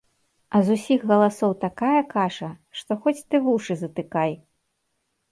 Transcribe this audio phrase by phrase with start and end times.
[0.59, 4.31] А з усіх галасоў такая каша, што хоць ты вушы затыкай.